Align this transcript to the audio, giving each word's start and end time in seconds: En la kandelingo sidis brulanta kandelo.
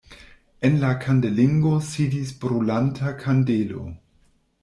En 0.67 0.77
la 0.83 0.87
kandelingo 1.03 1.73
sidis 1.89 2.33
brulanta 2.45 3.13
kandelo. 3.25 3.85